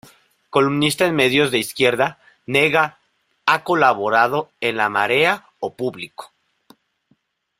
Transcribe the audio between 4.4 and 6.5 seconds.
en "La Marea" o "Público".